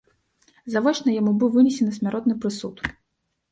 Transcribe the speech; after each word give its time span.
Завочна 0.75 1.09
яму 1.19 1.31
быў 1.45 1.53
вынесены 1.57 1.91
смяротны 2.01 2.35
прысуд. 2.41 2.75